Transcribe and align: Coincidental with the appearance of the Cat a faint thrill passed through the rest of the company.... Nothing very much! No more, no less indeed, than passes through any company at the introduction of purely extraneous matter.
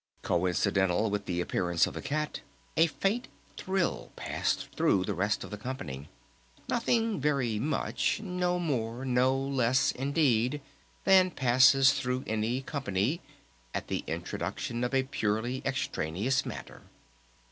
Coincidental 0.23 1.11
with 1.11 1.25
the 1.27 1.39
appearance 1.41 1.85
of 1.85 1.93
the 1.93 2.01
Cat 2.01 2.41
a 2.75 2.87
faint 2.87 3.27
thrill 3.55 4.09
passed 4.15 4.71
through 4.75 5.03
the 5.05 5.13
rest 5.13 5.43
of 5.43 5.51
the 5.51 5.59
company.... 5.59 6.09
Nothing 6.67 7.19
very 7.21 7.59
much! 7.59 8.19
No 8.19 8.57
more, 8.57 9.05
no 9.05 9.37
less 9.37 9.91
indeed, 9.91 10.59
than 11.03 11.29
passes 11.29 11.93
through 11.93 12.23
any 12.25 12.63
company 12.63 13.21
at 13.75 13.89
the 13.89 14.03
introduction 14.07 14.83
of 14.83 14.95
purely 15.11 15.61
extraneous 15.65 16.47
matter. 16.47 16.81